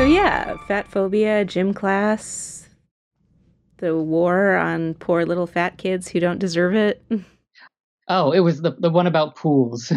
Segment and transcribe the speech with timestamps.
[0.00, 2.70] So yeah, fat phobia, gym class,
[3.76, 7.04] the war on poor little fat kids who don't deserve it.
[8.08, 9.92] Oh, it was the the one about pools.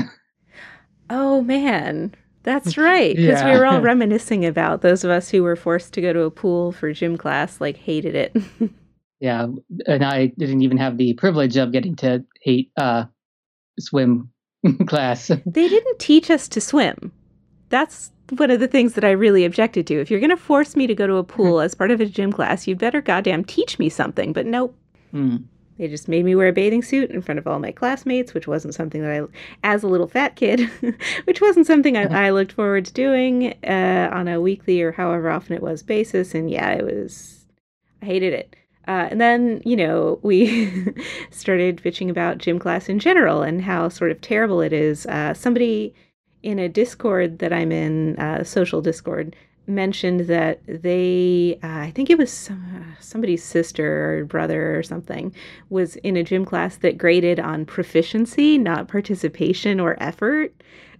[1.10, 2.13] Oh man,
[2.44, 3.16] that's right.
[3.16, 6.24] Because we were all reminiscing about those of us who were forced to go to
[6.24, 8.35] a pool for gym class, like hated it.
[9.22, 9.47] yeah,
[9.88, 13.06] and I didn't even have the privilege of getting to hate uh
[13.79, 14.31] swim
[14.85, 15.28] class.
[15.46, 17.13] they didn't teach us to swim.
[17.70, 19.99] That's one of the things that I really objected to.
[19.99, 22.05] If you're going to force me to go to a pool as part of a
[22.05, 24.34] gym class, you better goddamn teach me something.
[24.34, 24.76] But nope.
[25.12, 25.38] Hmm.
[25.77, 28.48] They just made me wear a bathing suit in front of all my classmates, which
[28.48, 29.27] wasn't something that I,
[29.63, 30.70] as a little fat kid,
[31.23, 35.32] which wasn't something I, I looked forward to doing uh, on a weekly or however
[35.32, 36.35] often it was basis.
[36.35, 37.45] And yeah, it was,
[38.02, 38.55] I hated it.
[38.88, 40.93] Uh, and then, you know, we
[41.32, 45.05] started bitching about gym class in general and how sort of terrible it is.
[45.07, 45.95] Uh, somebody
[46.43, 52.09] in a Discord that I'm in, uh, social Discord, mentioned that they, uh, I think
[52.09, 55.34] it was some, somebody's sister or brother or something,
[55.70, 60.53] was in a gym class that graded on proficiency, not participation or effort,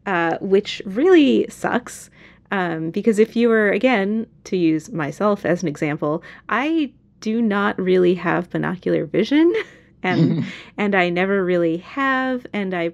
[0.06, 2.10] uh, which really sucks.
[2.52, 7.80] Um, because if you were, again, to use myself as an example, I do not
[7.80, 9.52] really have binocular vision
[10.04, 10.46] and
[10.78, 12.92] and I never really have and I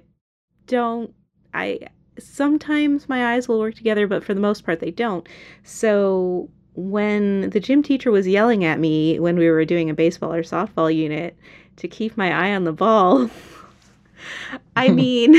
[0.66, 1.12] don't
[1.52, 1.80] I
[2.20, 5.28] sometimes my eyes will work together but for the most part they don't.
[5.64, 10.32] So when the gym teacher was yelling at me when we were doing a baseball
[10.32, 11.36] or softball unit
[11.76, 13.28] to keep my eye on the ball
[14.76, 14.94] I hmm.
[14.94, 15.34] mean,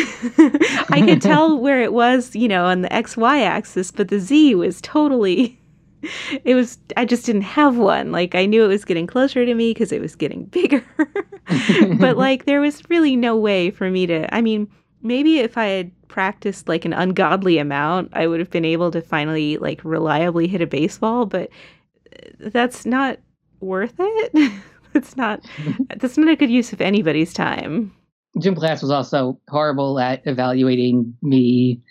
[0.89, 4.55] I could tell where it was, you know, on the XY axis, but the Z
[4.55, 5.61] was totally
[6.43, 8.11] it was I just didn't have one.
[8.11, 10.83] Like I knew it was getting closer to me because it was getting bigger.
[11.99, 14.69] but like there was really no way for me to I mean,
[15.01, 19.01] maybe if I had practiced like an ungodly amount, I would have been able to
[19.01, 21.49] finally like reliably hit a baseball, but
[22.11, 23.17] uh, that's not
[23.59, 24.51] worth it.
[24.93, 25.41] that's not
[25.97, 27.93] that's not a good use of anybody's time.
[28.39, 31.81] Gym class was also horrible at evaluating me.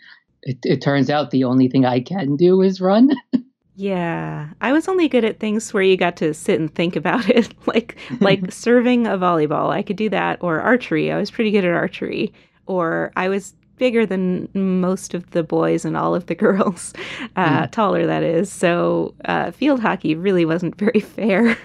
[0.42, 3.10] It, it turns out the only thing I can do is run.
[3.76, 7.30] Yeah, I was only good at things where you got to sit and think about
[7.30, 9.70] it, like like serving a volleyball.
[9.70, 11.10] I could do that, or archery.
[11.10, 12.30] I was pretty good at archery.
[12.70, 16.92] Or I was bigger than most of the boys and all of the girls,
[17.36, 18.52] uh, taller that is.
[18.52, 21.56] So uh, field hockey really wasn't very fair.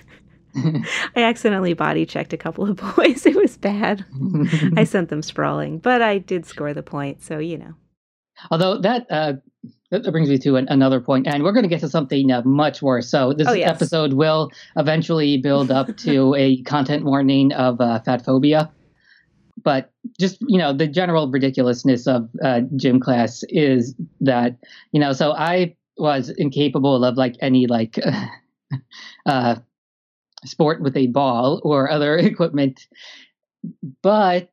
[0.56, 3.26] I accidentally body checked a couple of boys.
[3.26, 4.06] It was bad.
[4.78, 7.22] I sent them sprawling, but I did score the point.
[7.22, 7.74] So you know.
[8.52, 9.34] Although that uh,
[9.92, 12.32] that that brings me to an, another point, and we're going to get to something
[12.32, 13.10] uh, much worse.
[13.10, 13.70] So this Oh, yes.
[13.70, 18.72] episode will eventually build up to a content warning of uh, fat phobia,
[19.66, 24.58] but just you know the general ridiculousness of uh, gym class is that
[24.94, 28.00] you know so I was incapable of like any like
[29.26, 29.56] uh,
[30.46, 32.88] sport with a ball or other equipment,
[34.02, 34.50] but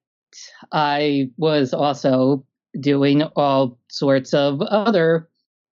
[0.73, 2.45] I was also
[2.81, 5.29] doing all sorts of other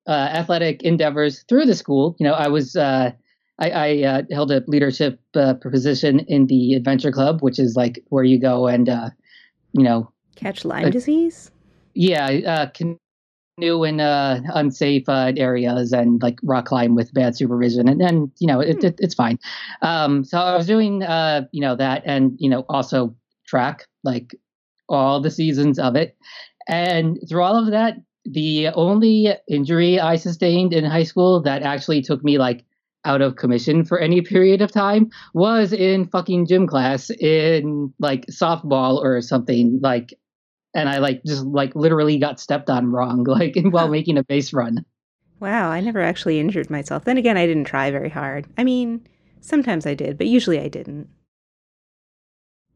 [0.07, 2.15] uh, athletic endeavors through the school.
[2.19, 3.13] You know, I was uh,
[3.59, 8.03] I, I uh, held a leadership uh, position in the adventure club, which is like
[8.09, 9.11] where you go and uh,
[9.73, 11.51] you know, Catch Lyme Uh, disease?
[11.95, 17.89] yeah, uh, canoe in uh, unsafe uh, areas and like rock climb with bad supervision,
[17.89, 19.39] and then you know it, it, it's fine.
[19.83, 23.15] Um, so I was doing uh, you know that, and you know also
[23.47, 24.35] track like
[24.89, 26.17] all the seasons of it,
[26.69, 32.03] and through all of that, the only injury I sustained in high school that actually
[32.03, 32.65] took me like
[33.05, 38.27] out of commission for any period of time was in fucking gym class in like
[38.27, 40.15] softball or something like
[40.75, 44.53] and I like just like literally got stepped on wrong like while making a base
[44.53, 44.85] run.
[45.41, 47.05] Wow, I never actually injured myself.
[47.05, 48.47] Then again, I didn't try very hard.
[48.59, 49.07] I mean,
[49.41, 51.09] sometimes I did, but usually I didn't.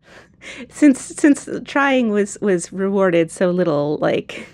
[0.70, 4.48] since since trying was was rewarded so little, like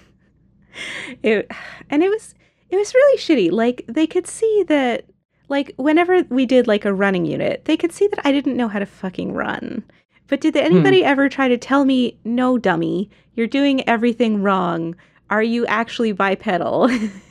[1.23, 1.51] it,
[1.89, 2.35] and it was
[2.69, 3.53] it was really shitty.
[3.53, 5.05] Like they could see that,
[5.51, 8.69] like whenever we did like a running unit, they could see that I didn't know
[8.69, 9.83] how to fucking run.
[10.29, 10.61] But did hmm.
[10.61, 14.95] anybody ever try to tell me, no, dummy, you're doing everything wrong?
[15.29, 16.89] Are you actually bipedal?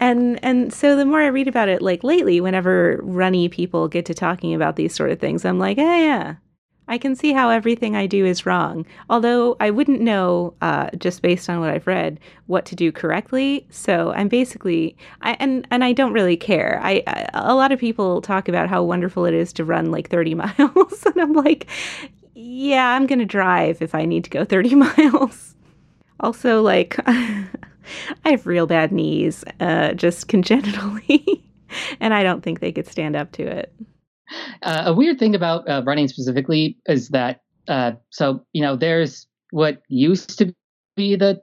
[0.00, 4.04] and and so the more I read about it, like lately, whenever runny people get
[4.06, 6.34] to talking about these sort of things, I'm like, yeah, yeah,
[6.90, 8.84] I can see how everything I do is wrong.
[9.08, 13.64] Although I wouldn't know, uh, just based on what I've read, what to do correctly.
[13.70, 16.80] So I'm basically, I and and I don't really care.
[16.82, 20.10] I, I a lot of people talk about how wonderful it is to run like
[20.10, 21.68] 30 miles, and I'm like,
[22.34, 25.54] yeah, I'm gonna drive if I need to go 30 miles.
[26.18, 27.46] Also, like, I
[28.24, 31.44] have real bad knees, uh, just congenitally,
[32.00, 33.72] and I don't think they could stand up to it.
[34.62, 39.26] Uh, a weird thing about uh, running specifically is that uh, so you know there's
[39.50, 40.54] what used to
[40.96, 41.40] be the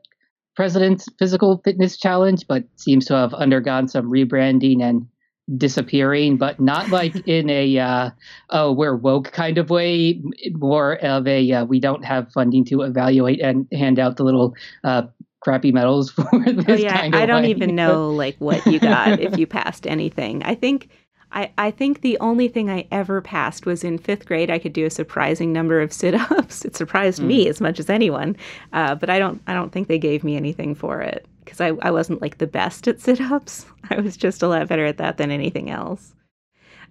[0.56, 5.08] president's physical fitness challenge, but seems to have undergone some rebranding and
[5.56, 8.10] disappearing, but not like in a uh,
[8.50, 12.82] oh we're woke kind of way, more of a uh, we don't have funding to
[12.82, 15.04] evaluate and hand out the little uh,
[15.42, 17.50] crappy medals for this oh, yeah, kind of I don't way.
[17.52, 20.44] even know like what you got if you passed anything.
[20.44, 20.90] I think
[21.32, 24.50] I, I think the only thing I ever passed was in fifth grade.
[24.50, 26.64] I could do a surprising number of sit-ups.
[26.66, 27.28] It surprised Hmm.
[27.28, 28.36] me as much as anyone,
[28.74, 31.68] uh, but I don't I don't think they gave me anything for it because I,
[31.82, 33.66] I wasn't like the best at sit-ups.
[33.90, 36.14] I was just a lot better at that than anything else.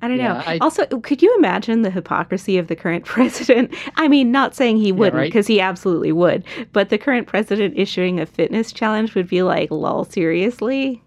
[0.03, 0.43] I don't Yeah, know.
[0.47, 3.75] I- also, could you imagine the hypocrisy of the current president?
[3.97, 5.25] I mean, not saying he wouldn't, right?
[5.25, 6.45] because he absolutely would,
[6.75, 11.03] but the current president issuing a fitness challenge would be like, lol, seriously?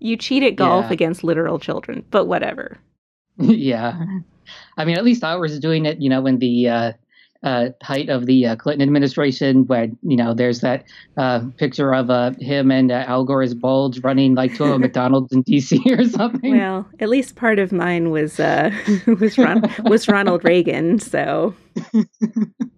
[0.00, 0.92] You cheat at golf Yeah.
[0.92, 2.78] against literal children, but whatever.
[3.38, 3.94] yeah,
[4.76, 6.92] I mean, at least I was doing it, you know, in the uh,
[7.44, 10.84] uh, height of the uh, Clinton administration, where you know, there's that
[11.16, 15.32] uh, picture of uh, him and uh, Al Gore's bulge running like to a McDonald's
[15.32, 15.80] in D.C.
[15.86, 16.56] or something.
[16.56, 18.70] Well, at least part of mine was uh,
[19.20, 21.54] was Ron- was Ronald Reagan, so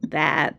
[0.08, 0.56] that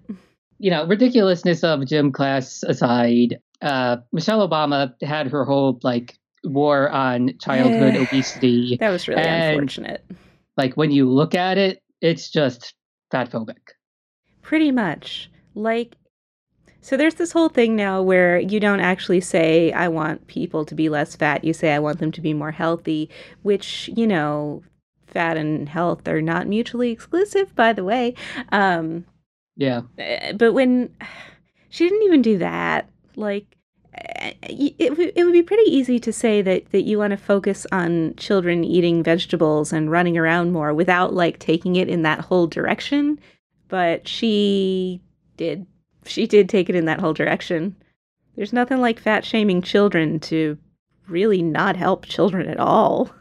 [0.60, 6.90] you know, ridiculousness of gym class aside, uh, Michelle Obama had her whole like war
[6.90, 8.78] on childhood obesity.
[8.80, 10.04] that was really And- unfortunate.
[10.58, 12.74] Like when you look at it, it's just
[13.12, 13.58] fat phobic.
[14.42, 15.30] Pretty much.
[15.56, 15.96] Like,
[16.82, 20.76] so there's this whole thing now where you don't actually say, I want people to
[20.76, 21.44] be less fat.
[21.44, 23.10] You say, I want them to be more healthy,
[23.44, 24.64] which, you know,
[25.08, 28.16] fat and health are not mutually exclusive, by the way.
[28.52, 29.06] Um,
[29.56, 29.82] Yeah.
[30.00, 30.90] uh, but when
[31.70, 33.58] she didn't even do that, like,
[33.94, 38.16] it, it would be pretty easy to say that, that you want to focus on
[38.16, 43.20] children eating vegetables and running around more without like taking it in that whole direction.
[43.68, 45.02] But she
[45.38, 45.66] did.
[46.06, 47.76] She did take it in that whole direction.
[48.36, 50.58] There's nothing like fat shaming children to
[51.08, 53.12] really not help children at all.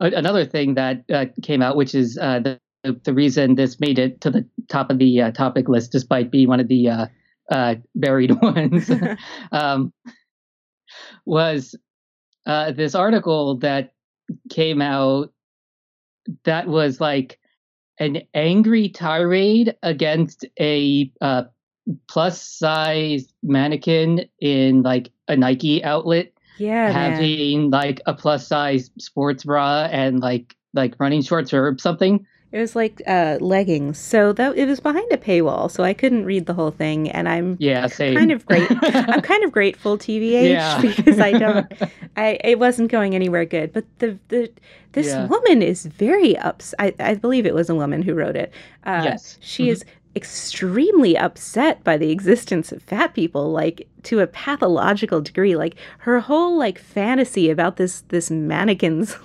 [0.00, 2.60] Another thing that uh, came out, which is uh, the
[3.04, 6.48] the reason this made it to the top of the uh, topic list, despite being
[6.48, 6.88] one of the
[7.50, 8.90] uh, buried ones,
[9.52, 9.92] um,
[11.24, 11.74] was
[12.46, 13.92] uh, this article that
[14.48, 15.32] came out
[16.44, 17.38] that was like
[17.98, 21.44] an angry tirade against a uh,
[22.08, 27.12] plus size mannequin in like a Nike outlet yeah, man.
[27.12, 32.26] having like a plus size sports bra and like like running shorts or something.
[32.52, 33.96] It was like uh, leggings.
[33.98, 37.08] So that it was behind a paywall, so I couldn't read the whole thing.
[37.10, 38.16] And I'm Yeah, same.
[38.16, 38.68] kind of great.
[38.82, 40.80] I'm kind of grateful, TBH, Yeah.
[40.82, 41.72] because I don't.
[42.16, 43.72] I it wasn't going anywhere good.
[43.72, 44.50] But the the
[44.92, 45.26] this Yeah.
[45.28, 46.74] woman is very ups.
[46.78, 48.52] I I believe it was a woman who wrote it.
[48.84, 49.38] Uh, Yes.
[49.40, 49.72] she Mhm.
[49.72, 49.84] is
[50.16, 56.18] extremely upset by the existence of fat people like to a pathological degree like her
[56.18, 59.16] whole like fantasy about this this mannequin's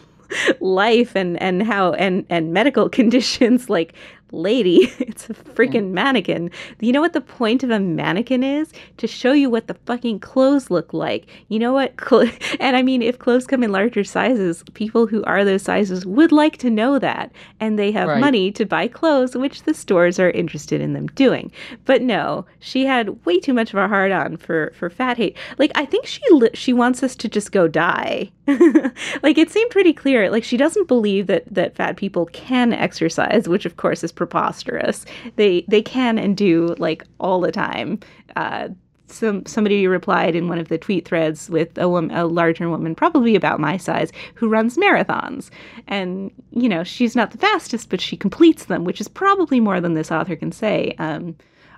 [0.59, 3.93] life and and how and and medical conditions like
[4.31, 5.51] lady it's a mm-hmm.
[5.51, 6.49] freaking mannequin.
[6.79, 8.71] You know what the point of a mannequin is?
[8.97, 11.27] To show you what the fucking clothes look like.
[11.47, 12.29] You know what Cl-
[12.59, 16.31] and i mean if clothes come in larger sizes people who are those sizes would
[16.31, 17.31] like to know that.
[17.59, 18.19] And they have Right.
[18.19, 21.51] money to buy clothes which the stores are interested in them doing.
[21.85, 25.37] But no she had way too much of a hard on for for fat hate.
[25.57, 28.31] Like i think she li- she wants us to just go die
[29.23, 33.49] like it seemed pretty clear like she doesn't believe that that fat people can exercise
[33.49, 35.05] which of course is preposterous.
[35.35, 37.99] They they can and do like all the time.
[38.35, 38.69] Uh
[39.07, 42.95] some somebody replied in one of the tweet threads with a woman, a larger woman,
[42.95, 45.49] probably about my size, who runs marathons,
[45.87, 49.79] and you know she's not the fastest, but she completes them, which is probably more
[49.79, 50.95] than this author can say.
[50.97, 51.35] Um,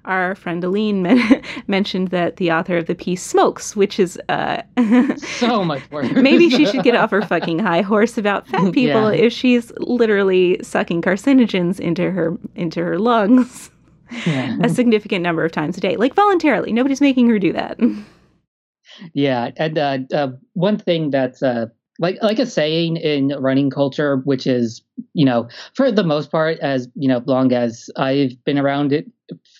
[0.08, 4.62] our friend Aline men- mentioned that the author of the piece smokes, which is uh,
[5.18, 6.12] so much worse.
[6.14, 9.26] maybe she should get off her fucking high horse about fat people Yeah.
[9.26, 13.70] if she's literally sucking carcinogens into her into her lungs
[14.26, 14.56] yeah.
[14.64, 16.72] a significant number of times a day, like voluntarily.
[16.72, 17.78] Nobody's making her do that.
[19.14, 21.68] Yeah, and uh, uh, one thing that's uh,
[22.00, 24.82] like like a saying in running culture, which is
[25.14, 29.06] you know for the most part, as you know, long as I've been around it,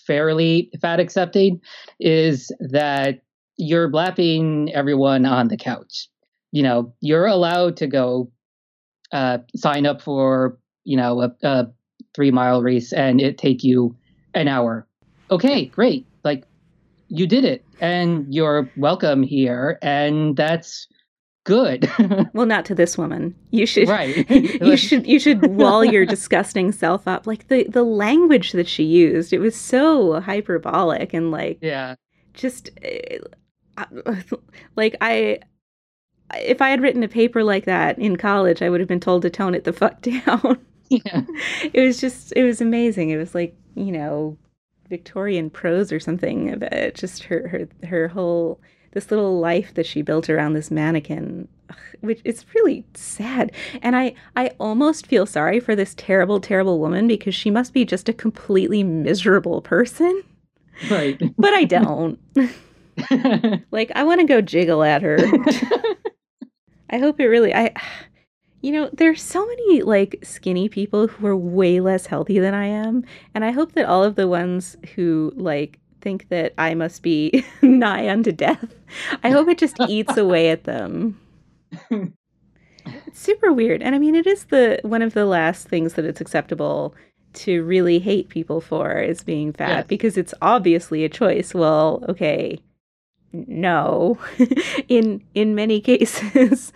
[0.08, 1.60] fairly fat accepting,
[2.00, 3.22] is that
[3.56, 6.08] you're blapping everyone on the couch.
[6.50, 8.32] You know, you're allowed to go
[9.12, 11.66] uh, sign up for you know a, a
[12.14, 13.94] three mile race and it take you
[14.34, 14.86] an hour.
[15.30, 16.06] Okay, great.
[16.24, 16.44] Like
[17.08, 20.88] you did it and you're welcome here and that's
[21.48, 21.90] good.
[22.34, 23.34] well, not to this woman.
[23.50, 24.28] You should right.
[24.30, 27.26] you should you should wall your disgusting self up.
[27.26, 31.94] Like the the language that she used, it was so hyperbolic and like yeah,
[32.34, 32.70] just
[33.76, 33.86] uh,
[34.76, 35.40] like I
[36.34, 39.22] if I had written a paper like that in college, I would have been told
[39.22, 40.58] to tone it the fuck down.
[40.90, 41.22] Yeah.
[41.72, 43.10] it was just it was amazing.
[43.10, 44.36] It was like, you know,
[44.88, 48.60] Victorian prose or something But just her her her whole
[48.92, 51.48] this little life that she built around this mannequin
[52.00, 53.52] which is really sad.
[53.82, 57.84] And i i almost feel sorry for this terrible terrible woman because she must be
[57.84, 60.22] just a completely miserable person.
[60.90, 61.20] Right.
[61.38, 62.18] But i don't.
[63.70, 65.18] Like i want to go jiggle at her.
[66.90, 67.72] I hope it really i
[68.60, 72.64] you know there's so many like skinny people who are way less healthy than i
[72.64, 73.04] am
[73.34, 77.44] and i hope that all of the ones who like think that I must be
[77.62, 78.74] nigh unto death.
[79.22, 81.20] I hope it just eats away at them.
[81.90, 83.82] It's super weird.
[83.82, 86.94] And I mean it is the one of the last things that it's acceptable
[87.34, 89.86] to really hate people for is being fat yes.
[89.86, 91.54] because it's obviously a choice.
[91.54, 92.58] Well, okay.
[93.32, 94.18] No.
[94.88, 96.72] in in many cases,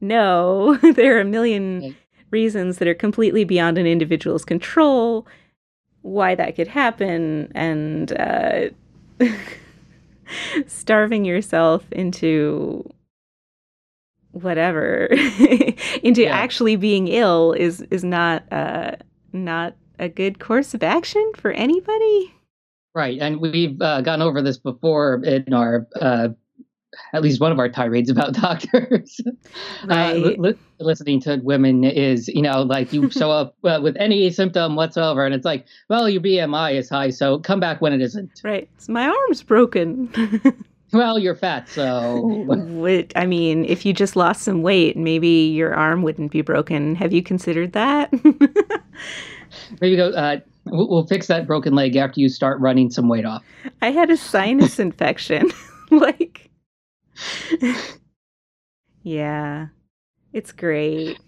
[0.00, 0.76] no.
[0.76, 1.96] there are a million
[2.30, 5.26] reasons that are completely beyond an individual's control
[6.02, 8.68] why that could happen and uh,
[10.66, 12.88] starving yourself into
[14.32, 15.06] whatever
[16.02, 16.30] into yeah.
[16.30, 18.92] actually being ill is is not uh
[19.32, 22.34] not a good course of action for anybody
[22.94, 26.28] right and we've uh, gone over this before in our uh
[27.12, 29.20] at least one of our tirades about doctors.
[29.26, 30.16] Uh, right.
[30.16, 34.30] Uh, li- listening to women is, you know, like you show up uh, with any
[34.30, 38.00] symptom whatsoever, and it's like, well, your BMI is high, so come back when it
[38.00, 38.40] isn't.
[38.44, 38.68] Right.
[38.76, 40.12] It's my arm's broken.
[40.92, 42.46] well, you're fat, so.
[43.16, 46.94] I mean, if you just lost some weight, maybe your arm wouldn't be broken.
[46.94, 48.12] Have you considered that?
[49.80, 50.10] maybe go.
[50.10, 53.42] Uh, we'll fix that broken leg after you start running some weight off.
[53.82, 55.50] I had a sinus infection.
[55.90, 56.47] like
[59.02, 59.66] yeah,
[60.32, 61.18] it's great.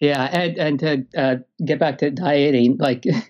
[0.00, 3.22] Yeah, and and to uh, get back to dieting, like it,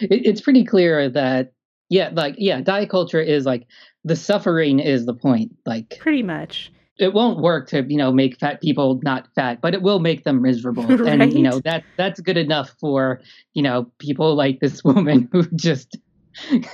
[0.00, 1.52] it's pretty clear that
[1.88, 3.66] yeah, like yeah, diet culture is like
[4.04, 5.52] the suffering is the point.
[5.66, 6.72] Like pretty much.
[6.98, 10.24] It won't work to you know make fat people not fat, but it will make
[10.24, 11.20] them miserable, right?
[11.20, 13.20] and you know that that's good enough for
[13.54, 15.96] you know people like this woman who just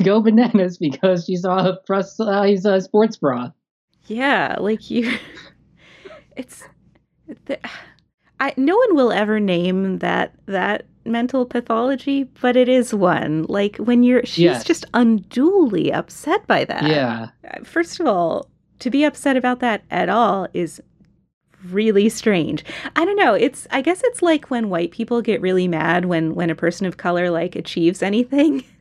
[0.02, 3.50] go bananas because she saw a plus size uh, sports bra.
[4.06, 5.18] Yeah, like you
[6.36, 6.64] it's
[7.46, 7.58] the,
[8.40, 13.44] I no one will ever name that that mental pathology, but it is one.
[13.48, 14.64] Like when you're she's yes.
[14.64, 16.84] just unduly upset by that.
[16.84, 17.28] Yeah.
[17.48, 18.48] Uh, first of all,
[18.80, 20.80] to be upset about that at all is
[21.70, 22.64] really strange.
[22.94, 23.34] I don't know.
[23.34, 26.86] It's I guess it's like when white people get really mad when when a person
[26.86, 28.64] of color like achieves anything.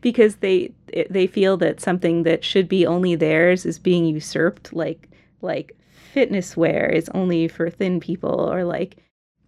[0.00, 0.72] because they
[1.08, 5.08] they feel that something that should be only theirs is being usurped like
[5.42, 5.76] like
[6.12, 8.96] fitness wear is only for thin people or like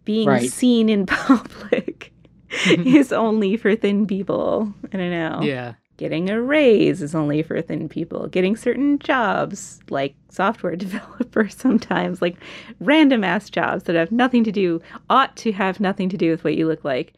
[0.04, 0.50] being right.
[0.50, 2.12] seen in public
[2.66, 4.72] is only for thin people.
[4.92, 5.40] I don't know.
[5.42, 5.74] Yeah.
[5.96, 8.26] Getting a raise is only for thin people.
[8.26, 12.36] Getting certain jobs like software developers, sometimes like
[12.80, 16.44] random ass jobs that have nothing to do ought to have nothing to do with
[16.44, 17.14] what you look like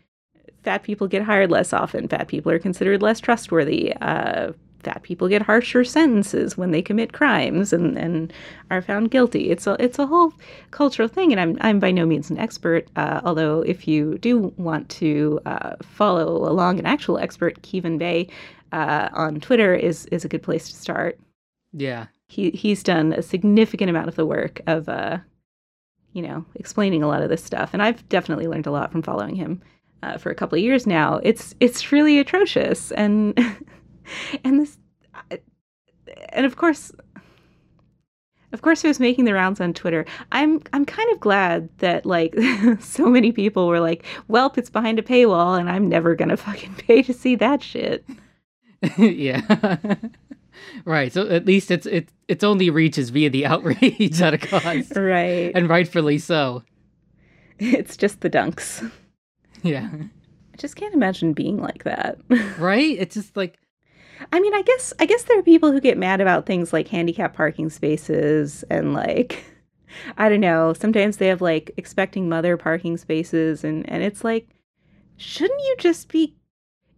[0.64, 2.08] fat people get hired less often.
[2.08, 3.92] Fat people are considered less trustworthy.
[4.00, 4.52] Uh,
[4.84, 8.32] fat people get harsher sentences when they commit crimes and, and
[8.70, 9.50] are found guilty.
[9.50, 10.32] It's a it's a whole
[10.70, 12.88] cultural thing, and I'm I'm by no means an expert.
[12.96, 18.28] Uh, although if you do want to uh, follow along an actual expert, Kevin Bay
[18.72, 21.18] uh, on Twitter is is a good place to start.
[21.72, 25.18] Yeah, he he's done a significant amount of the work of uh,
[26.12, 29.02] you know explaining a lot of this stuff, and I've definitely learned a lot from
[29.02, 29.62] following him
[30.04, 31.20] uh, for a couple of years now.
[31.22, 33.38] It's it's really atrocious, and
[34.44, 34.78] and this,
[36.30, 36.92] and of course,
[38.52, 40.04] of course, it was making the rounds on Twitter.
[40.32, 42.34] I'm I'm kind of glad that like
[42.80, 46.74] so many people were like, "Welp, it's behind a paywall, and I'm never gonna fucking
[46.78, 48.04] pay to see that shit."
[48.98, 49.94] yeah.
[50.84, 51.12] right.
[51.12, 54.96] So at least it's it its only reaches via the outrage that it caused.
[54.96, 55.52] Right.
[55.54, 56.62] And rightfully so.
[57.58, 58.90] It's just the dunks.
[59.64, 59.88] Yeah.
[59.92, 62.18] I just can't imagine being like that.
[62.58, 62.96] right?
[62.98, 63.58] It's just like
[64.30, 66.86] I mean, I guess I guess there are people who get mad about things like
[66.88, 69.44] handicap parking spaces and like
[70.16, 74.48] I don't know, sometimes they have like expecting mother parking spaces and and it's like
[75.16, 76.34] shouldn't you just be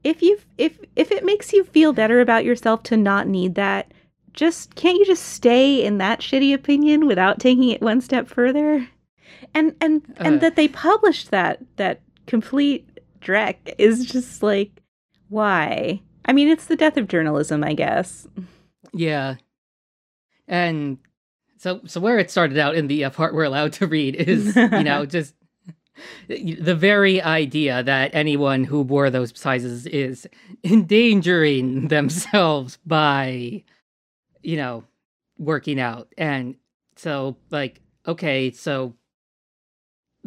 [0.04, 3.92] if you if if it makes you feel better about yourself to not need that,
[4.34, 8.86] just can't you just stay in that shitty opinion without taking it one step further?
[9.54, 10.38] And and and Uh.
[10.40, 14.82] that they published that that complete dreck is just like
[15.28, 16.00] why?
[16.24, 18.26] I mean, it's the death of journalism, I guess.
[18.92, 19.36] Yeah.
[20.48, 20.98] And
[21.58, 24.54] so so where it started out in the uh, part we're allowed to read is,
[24.56, 25.34] you know, just
[26.28, 30.26] the very idea that anyone who wore those sizes is
[30.62, 33.64] endangering themselves by
[34.42, 34.84] you know,
[35.38, 36.08] working out.
[36.16, 36.54] And
[36.94, 38.94] so like okay, so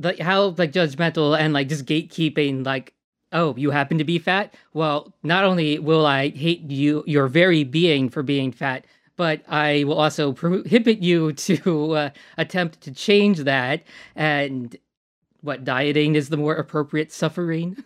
[0.01, 2.94] like how like judgmental and like just gatekeeping like
[3.32, 4.53] oh you happen to be fat?
[4.74, 9.84] Well not only will i hate you your very being for being fat but i
[9.84, 13.84] will also prohibit you to uh, attempt to change that.
[14.15, 14.75] And
[15.41, 17.77] what dieting is the more appropriate suffering?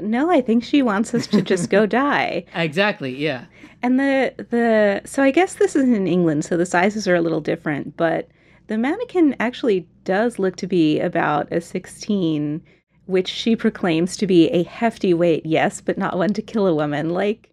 [0.00, 2.44] No, I think she wants us to just go die.
[2.54, 3.46] exactly yeah.
[3.82, 7.20] And the the so I guess this is in England, so the sizes are a
[7.20, 8.28] little different, but
[8.68, 12.62] the mannequin actually does look to be about a 16,
[13.06, 16.74] which she proclaims to be a hefty weight, yes, but not one to kill a
[16.74, 17.10] woman.
[17.10, 17.50] Like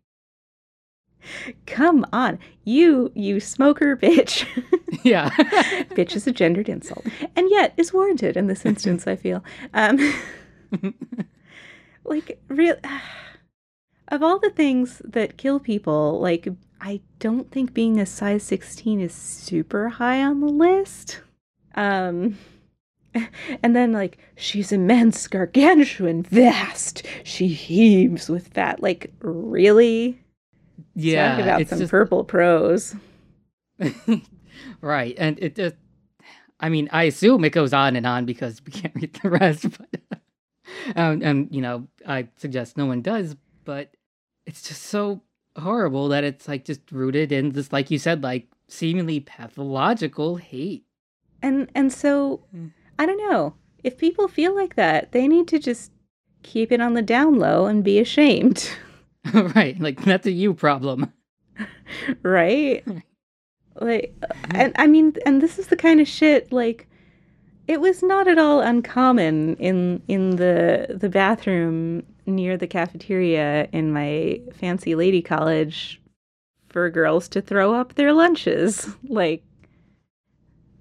[1.66, 2.40] Come on.
[2.64, 4.46] You you smoker bitch.
[5.04, 5.30] yeah
[5.96, 7.06] bitch is a gendered insult.
[7.36, 9.44] And yet is warranted in this instance, I feel.
[9.74, 10.00] Um
[12.04, 12.76] like real
[14.10, 16.48] of all the things that kill people, like
[16.86, 21.22] I don't think being a size 16 is super high on the list.
[21.74, 22.38] Um
[23.64, 27.04] and then like she's immense, gargantuan, vast.
[27.24, 28.84] She heaves with fat.
[28.84, 30.22] Like really?
[30.94, 32.96] yeah Talk about it's some just purple prose.
[34.82, 35.76] right and it just
[36.62, 39.66] i mean i assume it goes on and on because we can't read the rest
[39.78, 40.20] but
[40.96, 43.92] um, and you know i suggest no one does but
[44.46, 45.22] it's just so
[45.58, 50.84] horrible that it's like just rooted in this like you said like seemingly pathological hate
[51.42, 52.72] And and so Mm.
[52.98, 53.54] I don't know.
[53.84, 55.92] If people feel like that, they need to just
[56.44, 58.70] keep it on the down low and be ashamed,
[59.34, 61.12] right like that's a you problem
[62.24, 62.84] right?
[63.82, 64.14] like
[64.52, 66.88] and I mean and this is the kind of shit like
[67.68, 73.92] it was not at all uncommon in in the the bathroom near the cafeteria in
[73.92, 76.02] my fancy lady college
[76.70, 78.88] for girls to throw up their lunches.
[79.08, 79.44] Like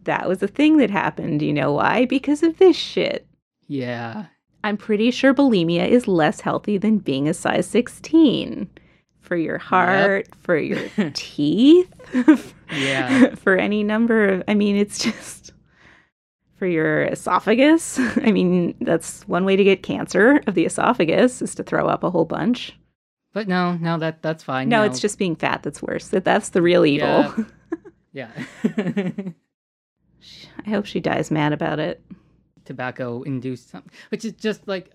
[0.05, 1.41] that was a thing that happened.
[1.43, 2.05] You know why?
[2.07, 3.27] Because of this shit.
[3.69, 4.27] yeah
[4.63, 8.69] I'm pretty sure bulimia is less healthy than being a size 16
[9.21, 11.93] for your heart, for your teeth,
[12.75, 13.35] Yeah.
[13.35, 14.43] for any number of.
[14.49, 15.53] I mean, it's just
[16.65, 17.99] for your esophagus.
[18.25, 22.03] I mean, that's one way to get cancer of the esophagus is to throw up
[22.03, 22.73] a whole bunch.
[23.35, 26.09] but no no that that's fine No, you it's just being fat that's worse.
[26.09, 27.35] That that's the real evil.
[28.13, 28.31] Yeah.
[28.63, 29.11] yeah
[30.65, 32.01] I hope she dies mad about it.
[32.65, 34.91] tobacco induced something, which is just like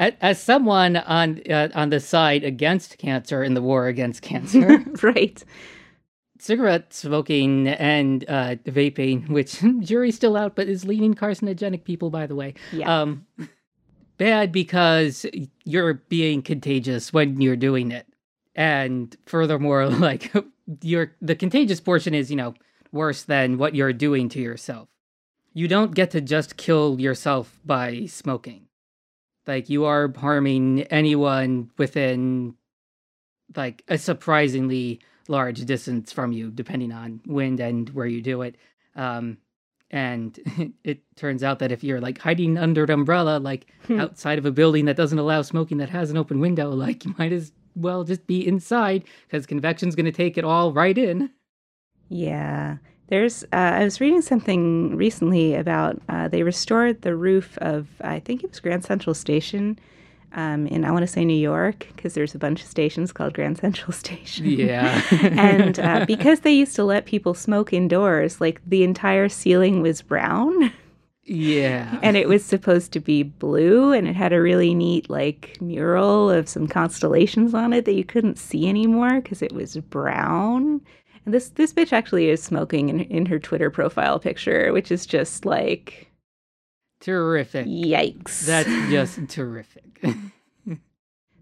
[0.00, 4.78] as, as someone on uh, on the side against cancer in the war against cancer,
[5.02, 5.44] right.
[6.38, 11.84] Cigarette smoking and uh, vaping, which jury's still out, but is leading carcinogenic.
[11.84, 13.02] People, by the way, Yeah.
[13.02, 13.26] um,
[14.16, 15.26] bad because
[15.64, 18.06] you're being contagious when you're doing it,
[18.54, 20.32] and furthermore, like
[20.82, 22.54] you're the contagious portion is you know
[22.92, 24.88] worse than what you're doing to yourself.
[25.54, 28.66] You don't get to just kill yourself by smoking.
[29.46, 32.54] Like you are harming anyone within
[33.56, 38.56] like a surprisingly large distance from you, depending on wind and where you do it.
[38.96, 39.38] Um,
[39.90, 40.38] and
[40.84, 44.00] it turns out that if you're like hiding under an umbrella, like Hmm.
[44.00, 47.14] outside of a building that doesn't allow smoking that has an open window, like you
[47.18, 51.30] might as well just be inside because convection's going to take it all right in.
[52.08, 52.78] Yeah.
[53.08, 58.20] There's, uh, I was reading something recently about uh, they restored the roof of, I
[58.20, 59.78] think it was Grand Central Station
[60.32, 63.34] um, in, I want to say New York, because there's a bunch of stations called
[63.34, 64.46] Grand Central Station.
[64.46, 65.02] Yeah.
[65.22, 70.02] and uh, because they used to let people smoke indoors, like the entire ceiling was
[70.02, 70.72] brown
[71.28, 71.98] yeah.
[72.02, 76.30] and it was supposed to be blue and it had a really neat like mural
[76.30, 80.80] of some constellations on it that you couldn't see anymore because it was brown
[81.24, 85.04] and this this bitch actually is smoking in, in her twitter profile picture which is
[85.04, 86.07] just like
[87.00, 87.66] terrific.
[87.66, 90.00] yikes That's just terrific.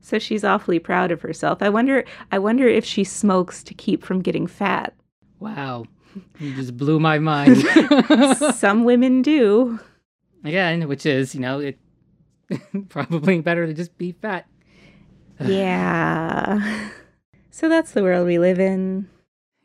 [0.00, 4.04] so she's awfully proud of herself i wonder i wonder if she smokes to keep
[4.04, 4.94] from getting fat
[5.40, 5.84] wow.
[6.40, 7.58] You just blew my mind.
[8.54, 9.78] some women do
[10.44, 11.78] Again, which is, you know, it
[12.88, 14.46] probably better to just be fat.
[15.44, 16.88] yeah
[17.50, 19.06] so that's the world we live in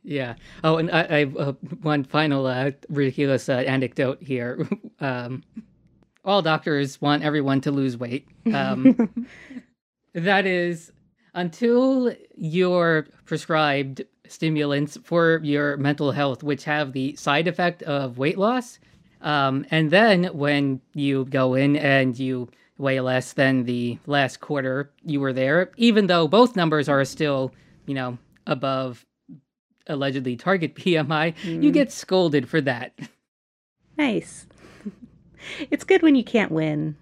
[0.04, 0.34] Yeah.
[0.64, 1.52] Oh, and I, I uh,
[1.84, 4.68] one final uh, ridiculous uh, anecdote here.
[5.00, 5.44] Um,
[6.24, 8.28] all doctors want everyone to lose weight.
[8.54, 9.28] Um,
[10.14, 10.92] that is
[11.34, 18.38] until you're prescribed stimulants for your mental health, which have the side effect of weight
[18.38, 18.80] loss.
[19.22, 24.92] Um, and then when you go in and you weigh less than the last quarter
[25.04, 27.54] you were there, even though both numbers are still,
[27.86, 29.06] you know, above
[29.88, 31.64] allegedly target BMI, mm.
[31.64, 32.98] you get scolded for that.
[33.98, 34.48] Nice.
[35.70, 36.96] It's good when you can't win.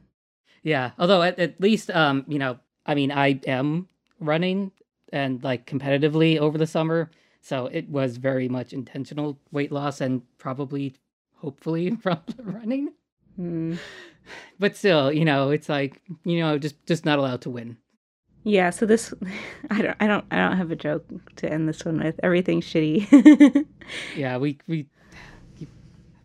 [0.64, 3.88] Yeah, although at, at least, um, you know, I mean, I am
[4.20, 4.72] running
[5.12, 7.10] and like competitively over the summer,
[7.42, 10.96] so it was very much intentional weight loss and probably,
[11.38, 12.94] hopefully, from the running.
[13.40, 13.80] Mm.
[14.60, 17.78] But still, you know, it's like you know, just just not allowed to win.
[18.44, 19.14] Yeah, so this
[19.70, 21.06] I don't I don't I don't have a joke
[21.38, 22.20] to end this one with.
[22.24, 23.66] Everything's shitty.
[24.16, 24.88] yeah, we we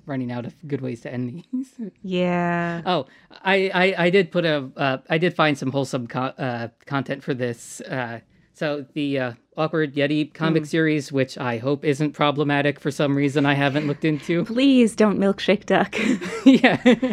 [0.06, 1.74] running out of good ways to end these.
[2.02, 2.82] yeah.
[2.84, 6.68] Oh, I I, I did put a uh, I did find some wholesome co- uh,
[6.86, 7.80] content for this.
[7.82, 8.20] Uh,
[8.54, 10.66] so the uh, awkward Yeti comic mm.
[10.66, 14.44] series, which I hope isn't problematic for some reason I haven't looked into.
[14.46, 15.96] Please don't milkshake duck.
[16.44, 17.12] yeah.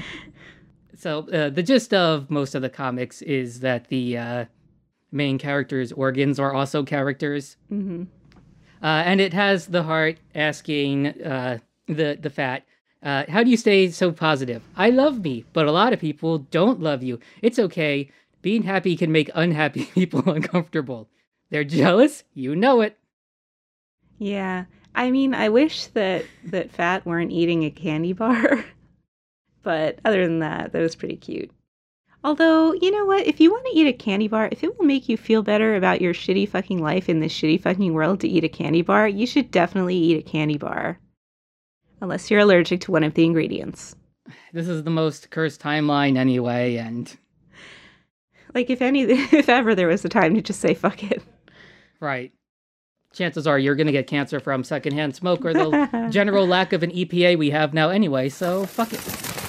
[0.96, 4.46] so uh, the gist of most of the comics is that the uh,
[5.12, 7.58] main character's organs are also characters.
[7.72, 8.04] Mm-hmm.
[8.84, 12.66] Uh, and it has the heart asking uh, the the fat,
[13.04, 14.62] uh, "How do you stay so positive?
[14.76, 17.20] I love me, but a lot of people don't love you.
[17.42, 18.10] It's okay.
[18.42, 21.08] Being happy can make unhappy people uncomfortable.
[21.50, 22.24] They're jealous.
[22.34, 22.98] You know it."
[24.18, 28.66] Yeah, I mean, I wish that that fat weren't eating a candy bar,
[29.64, 31.52] but other than that, that was pretty cute.
[32.24, 33.26] Although, you know what?
[33.26, 35.76] If you want to eat a candy bar, if it will make you feel better
[35.76, 39.08] about your shitty fucking life in this shitty fucking world to eat a candy bar,
[39.08, 41.00] you should definitely eat a candy bar.
[42.02, 43.96] Unless you're allergic to one of the ingredients.
[44.54, 47.16] This is the most cursed timeline anyway, and.
[48.54, 51.24] Like, if any, if ever there was a time to just say fuck it.
[52.00, 52.34] Right.
[53.14, 56.82] Chances are you're going to get cancer from secondhand smoke or the general lack of
[56.82, 59.41] an EPA we have now anyway, so fuck it.